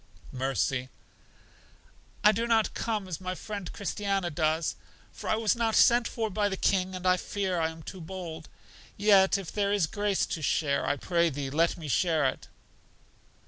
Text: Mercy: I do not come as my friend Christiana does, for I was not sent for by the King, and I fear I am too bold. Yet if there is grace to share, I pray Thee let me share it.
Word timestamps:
Mercy: 0.33 0.89
I 2.23 2.31
do 2.31 2.47
not 2.47 2.73
come 2.73 3.07
as 3.07 3.21
my 3.21 3.35
friend 3.35 3.71
Christiana 3.71 4.31
does, 4.31 4.75
for 5.11 5.29
I 5.29 5.35
was 5.35 5.55
not 5.55 5.75
sent 5.75 6.07
for 6.07 6.31
by 6.31 6.49
the 6.49 6.57
King, 6.57 6.95
and 6.95 7.05
I 7.05 7.17
fear 7.17 7.59
I 7.59 7.69
am 7.69 7.83
too 7.83 8.01
bold. 8.01 8.49
Yet 8.97 9.37
if 9.37 9.51
there 9.51 9.71
is 9.71 9.85
grace 9.85 10.25
to 10.25 10.41
share, 10.41 10.87
I 10.87 10.95
pray 10.95 11.29
Thee 11.29 11.51
let 11.51 11.77
me 11.77 11.87
share 11.87 12.25
it. 12.25 12.47